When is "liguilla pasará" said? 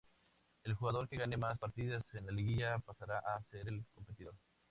2.31-3.19